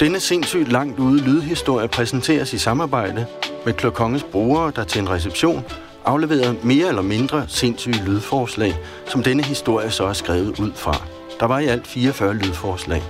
[0.00, 3.26] Denne sindssygt langt ude lydhistorie præsenteres i samarbejde
[3.64, 5.64] med Klokonges brugere, der til en reception
[6.04, 8.74] afleverede mere eller mindre sindssyge lydforslag,
[9.06, 11.06] som denne historie så er skrevet ud fra.
[11.40, 13.02] Der var i alt 44 lydforslag.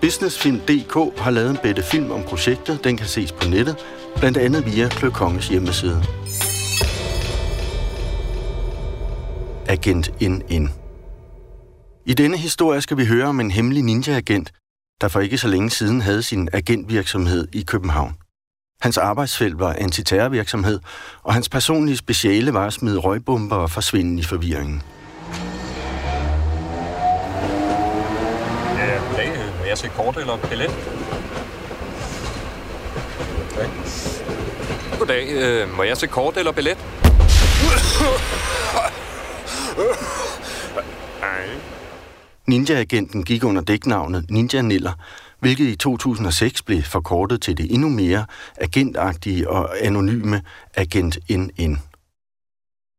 [0.00, 2.84] Businessfilm.dk har lavet en bedte film om projektet.
[2.84, 3.76] Den kan ses på nettet,
[4.16, 6.02] blandt andet via Kløkonges hjemmeside.
[9.66, 10.68] Agent NN
[12.06, 14.52] I denne historie skal vi høre om en hemmelig ninja-agent,
[15.00, 18.14] der for ikke så længe siden havde sin agentvirksomhed i København.
[18.80, 20.80] Hans arbejdsfelt var antiterrorvirksomhed,
[21.22, 24.82] og hans personlige speciale var at smide røgbomber og forsvinde i forvirringen.
[28.78, 29.32] Ja, goddag.
[29.58, 30.70] Må jeg se kort eller billet?
[33.52, 33.68] Okay.
[34.98, 35.28] Goddag.
[35.30, 36.78] Øh, må jeg se kort eller billet?
[42.48, 44.92] Ninja-agenten gik under dæknavnet Ninja Niller,
[45.40, 48.26] hvilket i 2006 blev forkortet til det endnu mere
[48.60, 50.42] agentagtige og anonyme
[50.74, 51.78] Agent NN.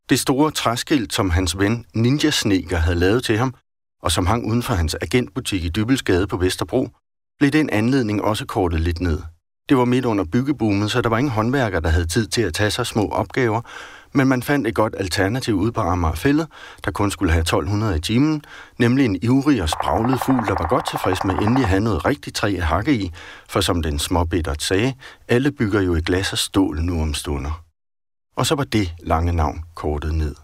[0.09, 3.53] Det store træskilt, som hans ven Ninja Sneaker havde lavet til ham,
[4.01, 6.89] og som hang uden for hans agentbutik i Dybelsgade på Vesterbro,
[7.39, 9.21] blev den anledning også kortet lidt ned.
[9.69, 12.53] Det var midt under byggeboomet, så der var ingen håndværker, der havde tid til at
[12.53, 13.61] tage sig små opgaver,
[14.13, 16.47] men man fandt et godt alternativ ude på Amagerfællet,
[16.85, 18.43] der kun skulle have 1200 i timen,
[18.77, 22.05] nemlig en ivrig og spraglet fugl, der var godt tilfreds med endelig at have noget
[22.05, 23.11] rigtigt træ at hakke i,
[23.49, 24.93] for som den småbittert sagde,
[25.27, 27.63] alle bygger jo i glas og stål nu om stunder.
[28.35, 30.35] Og så var det lange navn kortet ned.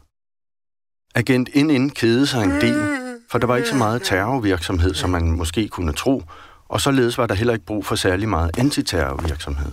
[1.16, 2.98] Agent NN kede sig en del,
[3.32, 6.24] for der var ikke så meget terrorvirksomhed, som man måske kunne tro,
[6.70, 9.72] og således var der heller ikke brug for særlig meget antiterrorvirksomhed.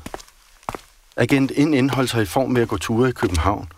[1.16, 3.68] Agent NN holdt sig i form ved at gå ture i København,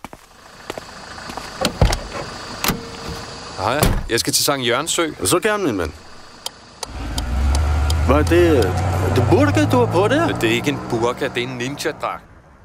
[3.65, 5.11] Hej, jeg skal til Sankt Jørgensø.
[5.25, 5.93] Så gerne, min ven.
[8.07, 8.63] Hvad er det?
[9.17, 10.39] Det burka, du har på der?
[10.39, 12.23] Det er ikke en burka, det er en ninja-dragt.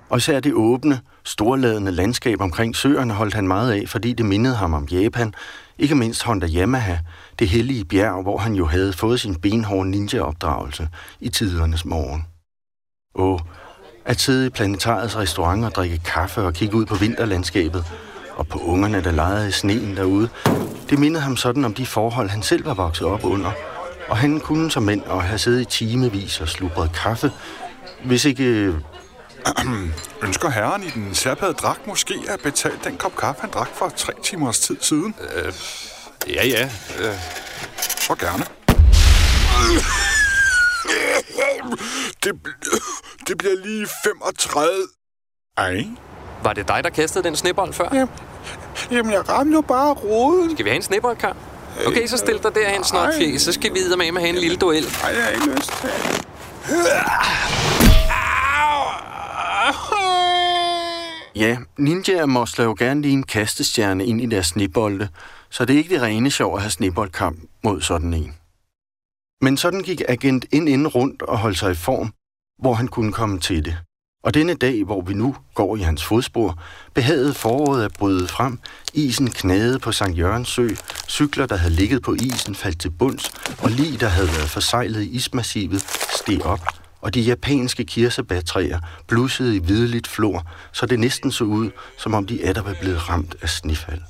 [0.09, 4.55] Og især det åbne, storladende landskab omkring søerne holdt han meget af, fordi det mindede
[4.55, 5.33] ham om Japan.
[5.77, 6.95] Ikke mindst Honda Yamaha,
[7.39, 10.89] det hellige bjerg, hvor han jo havde fået sin benhårde ninja-opdragelse
[11.19, 12.25] i tidernes morgen.
[13.15, 13.39] Åh,
[14.05, 17.85] at sidde i planetariets restaurant og drikke kaffe og kigge ud på vinterlandskabet,
[18.35, 20.29] og på ungerne, der legede i sneen derude,
[20.89, 23.51] det mindede ham sådan om de forhold, han selv var vokset op under.
[24.07, 27.31] Og han kunne som mænd og have siddet i timevis og slubret kaffe,
[28.05, 28.75] hvis ikke...
[30.23, 33.89] Ønsker herren i den særpede dragt måske at betale den kop kaffe, han drak for
[33.89, 35.15] tre timers tid siden?
[35.35, 35.53] Øh,
[36.27, 36.69] ja, ja.
[36.99, 37.13] Øh.
[37.77, 38.45] Så gerne.
[42.23, 42.33] Det,
[43.27, 44.71] det bliver lige 35.
[45.57, 45.85] Ej.
[46.43, 47.89] Var det dig, der kastede den snebold før?
[47.93, 48.09] Jamen,
[48.91, 50.51] jamen jeg ramte jo bare roden.
[50.51, 51.35] Skal vi have en snebold, Karl?
[51.87, 53.41] Okay, så stil dig derhen, snart fjes.
[53.41, 54.83] Så skal vi videre med at have en lille duel.
[54.83, 55.89] Nej, jeg har ikke lyst til
[61.35, 65.09] Ja, ninjaer mosler jo gerne lige en kastestjerne ind i deres snebolde,
[65.49, 68.35] så det er ikke det rene sjov at have sneboldkamp mod sådan en.
[69.41, 72.13] Men sådan gik agent ind ind rundt og holdt sig i form,
[72.61, 73.77] hvor han kunne komme til det.
[74.23, 76.59] Og denne dag, hvor vi nu går i hans fodspor,
[76.93, 78.59] behagede foråret at bryde frem,
[78.93, 80.69] isen knagede på Sankt Jørgens sø,
[81.07, 85.01] cykler, der havde ligget på isen, faldt til bunds, og lige der havde været forsejlet
[85.01, 85.81] i ismassivet,
[86.15, 86.59] steg op,
[87.01, 92.27] og de japanske kirsebærtræer blussede i hvideligt flor, så det næsten så ud, som om
[92.27, 94.01] de atter var blevet ramt af snifald.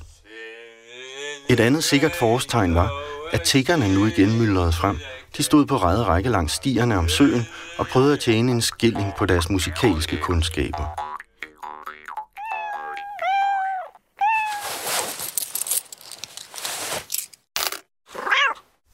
[1.49, 2.91] Et andet sikkert forårstegn var,
[3.31, 4.97] at tiggerne nu igen myldrede frem,
[5.37, 7.47] de stod på ræde række langs stierne om søen
[7.77, 11.09] og prøvede at tjene en skilling på deres musikalske kundskaber.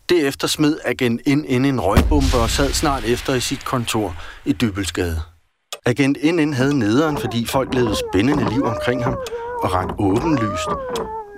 [0.10, 4.54] Derefter smed agent ind ind en røgbombe og sad snart efter i sit kontor i
[4.54, 5.22] Dybelsgade.
[5.86, 9.14] Agent NN havde nederen, fordi folk levede spændende liv omkring ham
[9.64, 10.70] og ret åbenlyst,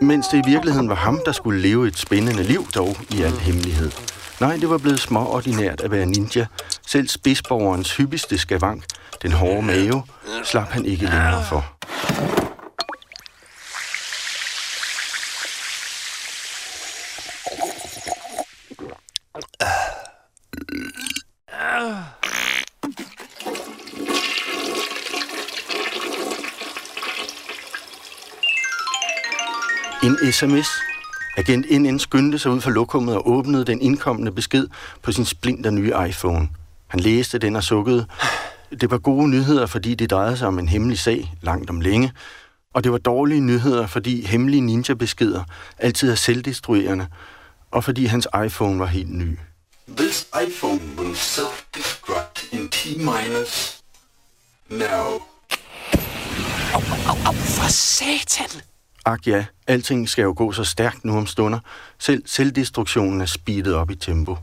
[0.01, 3.31] mens det i virkeligheden var ham, der skulle leve et spændende liv dog i al
[3.31, 3.91] hemmelighed.
[4.41, 6.45] Nej, det var blevet småordinært at være ninja.
[6.87, 8.83] Selv spidsborgerens hyppigste skavank,
[9.21, 10.03] den hårde mave,
[10.43, 11.65] slap han ikke længere for.
[30.03, 30.67] En sms.
[31.37, 34.67] Agent NN skyndte sig ud fra lokummet og åbnede den indkommende besked
[35.01, 36.49] på sin splinter nye iPhone.
[36.87, 38.05] Han læste den og sukkede.
[38.81, 42.11] Det var gode nyheder, fordi det drejede sig om en hemmelig sag, langt om længe.
[42.73, 45.43] Og det var dårlige nyheder, fordi hemmelige ninja-beskeder
[45.77, 47.07] altid er selvdestruerende,
[47.71, 49.37] og fordi hans iPhone var helt ny.
[49.97, 53.81] This iPhone will self-destruct in T-minus
[54.69, 55.21] now.
[56.73, 58.61] Au, au, au, for satan!
[59.07, 61.59] Ak ja, alting skal jo gå så stærkt nu om stunder.
[61.99, 64.37] Selv selvdestruktionen er speedet op i tempo.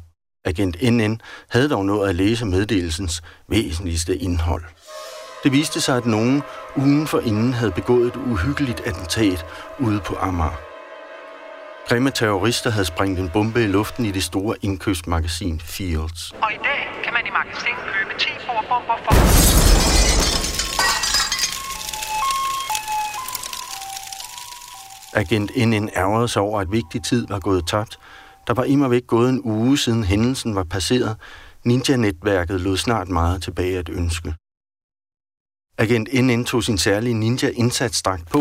[0.45, 1.21] Agent NN
[1.51, 4.65] havde dog nået at læse meddelelsens væsentligste indhold.
[5.43, 6.43] Det viste sig, at nogen
[6.77, 9.47] ugen for inden havde begået et uhyggeligt attentat
[9.79, 10.61] ude på Amager.
[11.89, 16.33] Grimme terrorister havde sprængt en bombe i luften i det store indkøbsmagasin Fields.
[16.43, 19.34] Og i dag kan man i magasin købe 10 bordbomber for...
[25.15, 27.99] Agent NN ærgerede sig over, at vigtig tid var gået tabt.
[28.47, 31.17] Der var imod væk gået en uge siden hændelsen var passeret.
[31.65, 34.35] Ninja-netværket lod snart meget tilbage at ønske.
[35.79, 38.39] Agent NN tog sin særlige ninja-indsatsdragt på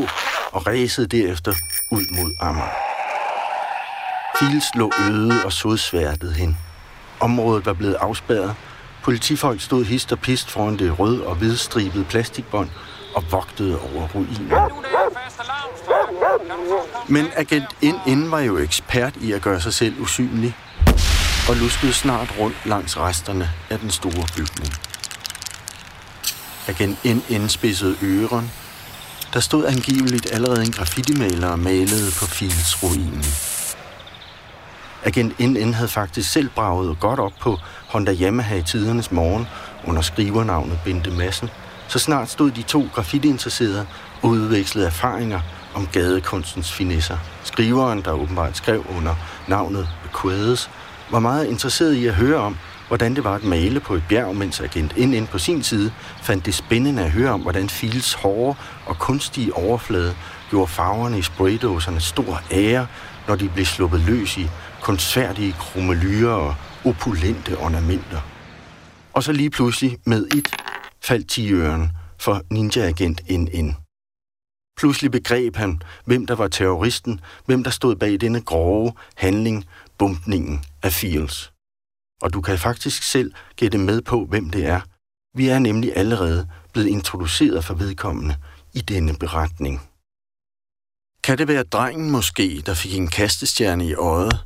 [0.51, 1.53] og ræsede derefter
[1.91, 2.69] ud mod Amager.
[4.39, 6.57] Fields lå øde og sodsværtet hen.
[7.19, 8.55] Området var blevet afspærret.
[9.03, 12.69] Politifolk stod hist og pist foran det rød- og hvidstribede plastikbånd
[13.15, 14.51] og vogtede over ruinen.
[17.07, 20.55] Men agent NN var jo ekspert i at gøre sig selv usynlig,
[21.49, 24.73] og luskede snart rundt langs resterne af den store bygning.
[26.67, 28.51] Agent NN spidsede øren.
[29.33, 33.23] Der stod angiveligt allerede en graffitimaler og malede på Fields ruinen.
[35.03, 37.57] Agent NN havde faktisk selv braget godt op på
[37.87, 39.47] Honda Yamaha i tidernes morgen
[39.87, 41.49] under skrivernavnet Bente Massen,
[41.87, 43.87] Så snart stod de to graffiti-interesserede
[44.21, 45.39] og udvekslede erfaringer
[45.75, 47.17] om gadekunstens finesser.
[47.43, 49.15] Skriveren, der åbenbart skrev under
[49.47, 49.89] navnet
[50.21, 50.69] Quades,
[51.11, 54.35] var meget interesseret i at høre om, hvordan det var at male på et bjerg,
[54.35, 55.91] mens agent NN på sin side
[56.21, 58.55] fandt det spændende at høre om, hvordan Fields hårde
[58.85, 60.15] og kunstige overflade
[60.49, 62.87] gjorde farverne i spraydåserne stor ære,
[63.27, 64.49] når de blev sluppet løs i
[64.81, 66.55] koncertige krumelyrer og
[66.85, 68.21] opulente ornamenter.
[69.13, 70.47] Og så lige pludselig med et
[71.01, 73.82] faldt tiøren for ninja-agent NN.
[74.77, 79.65] Pludselig begreb han, hvem der var terroristen, hvem der stod bag denne grove handling,
[79.97, 81.53] bumpningen af Fields.
[82.21, 84.81] Og du kan faktisk selv gætte med på, hvem det er.
[85.35, 88.35] Vi er nemlig allerede blevet introduceret for vedkommende
[88.73, 89.81] i denne beretning.
[91.23, 94.39] Kan det være drengen måske, der fik en kastestjerne i øjet?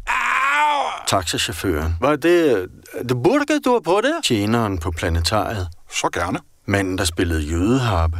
[1.07, 1.95] Taxachaufføren.
[2.01, 2.68] Var det,
[3.09, 4.13] det burger, du på det?
[4.24, 5.68] Tjeneren på planetariet.
[5.91, 6.39] Så gerne.
[6.65, 8.18] Manden, der spillede jødeharpe.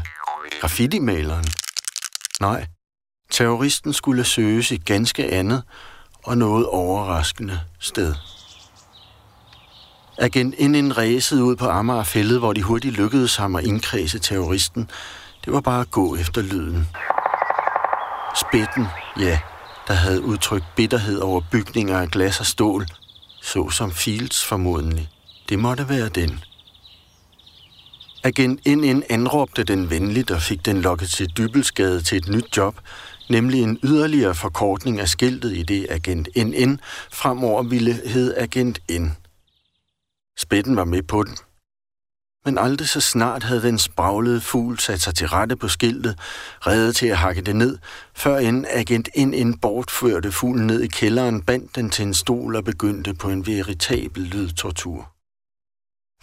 [0.62, 1.46] Graffiti-maleren.
[2.42, 2.68] Nej,
[3.32, 5.64] terroristen skulle søges et ganske andet
[6.24, 8.16] og noget overraskende sted.
[10.18, 14.92] Agent Inden ræsede ud på Amagerfældet, hvor de hurtigt lykkedes ham at indkredse terroristen.
[15.46, 16.88] Det var bare at gå efter lyden.
[18.36, 18.88] Spætten,
[19.20, 19.40] ja,
[19.88, 22.86] der havde udtrykt bitterhed over bygninger af glas og stål,
[23.42, 25.10] så som Fields formodentlig.
[25.50, 26.44] Det måtte være den.
[28.24, 32.76] Agent NN anråbte den venligt og fik den lokket til Dybelsgade til et nyt job,
[33.30, 36.80] nemlig en yderligere forkortning af skiltet i det agent NN
[37.12, 39.08] fremover ville hed agent N.
[40.38, 41.38] Spætten var med på den.
[42.46, 46.20] Men aldrig så snart havde den spraglede fugl sat sig til rette på skiltet,
[46.68, 47.78] reddet til at hakke det ned,
[48.16, 52.64] før en agent NN bortførte fuglen ned i kælderen, bandt den til en stol og
[52.64, 55.17] begyndte på en veritabel lydtortur.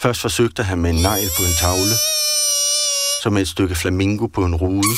[0.01, 1.97] Først forsøgte han med en negl på en tavle,
[3.23, 4.97] så med et stykke flamingo på en rude.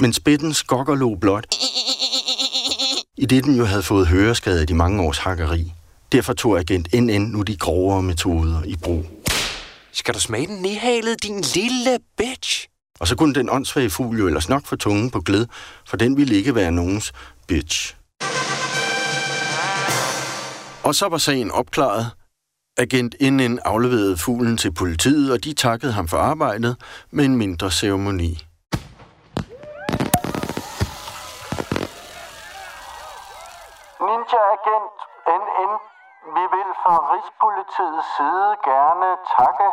[0.00, 1.46] Men spætten skokker lå blot,
[3.16, 5.72] i det den jo havde fået høreskade i de mange års hakkeri.
[6.12, 9.04] Derfor tog agent NN nu de grovere metoder i brug.
[9.92, 12.66] Skal du smage den nedhalet, din lille bitch?
[13.00, 15.46] Og så kunne den åndssvage fugl jo ellers nok få tungen på glæd,
[15.88, 17.12] for den ville ikke være nogens
[17.46, 17.96] bitch.
[20.82, 22.10] Og så var sagen opklaret.
[22.84, 26.72] Agent Inden afleverede fuglen til politiet, og de takkede ham for arbejdet
[27.16, 28.32] med en mindre ceremoni.
[34.06, 34.98] Ninja-agent
[35.40, 35.72] NN,
[36.36, 39.68] vi vil fra Rigspolitiets side gerne takke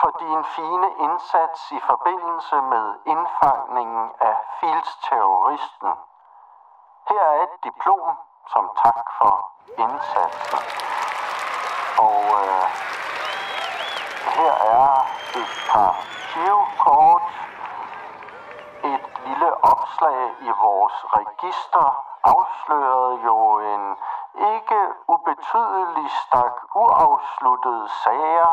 [0.00, 5.90] for din fine indsats i forbindelse med indfangningen af Fields-terroristen.
[7.08, 8.06] Her er et diplom
[8.52, 9.34] som tak for
[9.84, 10.79] indsatsen.
[11.98, 12.66] Og øh,
[14.36, 14.92] her er
[15.40, 15.92] et par
[16.32, 17.28] geokort,
[18.84, 23.96] et lille opslag i vores register afslørede jo en
[24.54, 28.50] ikke ubetydelig stak uafsluttede sager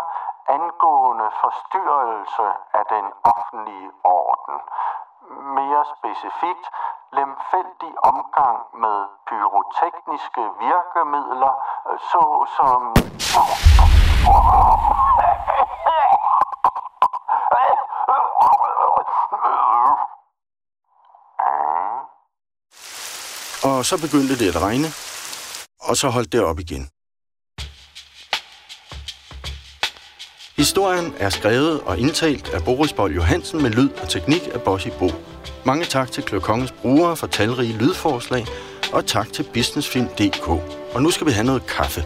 [0.48, 4.62] angående forstyrrelse af den offentlige orden.
[5.30, 6.70] Mere specifikt
[7.12, 9.08] lemfældig omgang med
[9.82, 11.54] tekniske virkemidler,
[11.90, 12.82] øh, såsom...
[23.70, 24.88] Og så begyndte det at regne,
[25.90, 26.90] og så holdt det op igen.
[30.58, 34.88] Historien er skrevet og indtalt af Boris Bold Johansen med lyd og teknik af Bossy
[35.00, 35.10] Bo.
[35.66, 38.46] Mange tak til Kløkongens brugere for talrige lydforslag,
[38.94, 40.48] og tak til businessfilm.dk.
[40.94, 42.02] Og nu skal vi have noget kaffe.